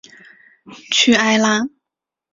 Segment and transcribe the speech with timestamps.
[0.91, 1.67] 屈埃拉。